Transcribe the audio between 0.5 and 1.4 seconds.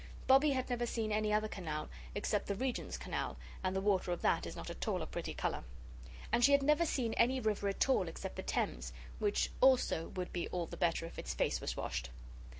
had never seen any